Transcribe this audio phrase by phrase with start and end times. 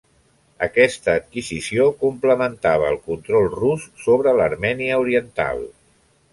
[0.67, 5.67] Aquesta adquisició complementava el control rus sobre l'Armènia oriental.